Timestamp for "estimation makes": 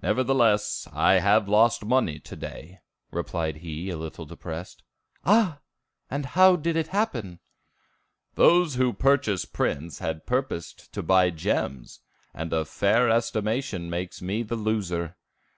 13.10-14.22